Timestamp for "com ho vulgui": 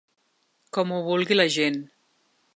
0.77-1.39